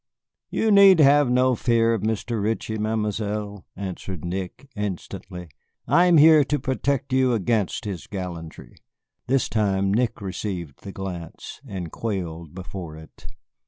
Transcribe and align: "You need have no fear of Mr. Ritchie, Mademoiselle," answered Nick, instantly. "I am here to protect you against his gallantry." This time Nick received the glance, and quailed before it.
"You 0.49 0.71
need 0.71 0.97
have 0.99 1.29
no 1.29 1.53
fear 1.53 1.93
of 1.93 2.01
Mr. 2.01 2.41
Ritchie, 2.41 2.79
Mademoiselle," 2.79 3.67
answered 3.75 4.25
Nick, 4.25 4.67
instantly. 4.75 5.47
"I 5.87 6.05
am 6.05 6.17
here 6.17 6.43
to 6.43 6.57
protect 6.57 7.13
you 7.13 7.33
against 7.33 7.85
his 7.85 8.07
gallantry." 8.07 8.77
This 9.27 9.47
time 9.47 9.93
Nick 9.93 10.19
received 10.19 10.81
the 10.81 10.91
glance, 10.91 11.61
and 11.67 11.91
quailed 11.91 12.55
before 12.55 12.97
it. 12.97 13.27